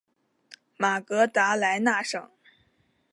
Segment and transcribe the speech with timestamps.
[0.77, 2.27] 马格达莱纳省。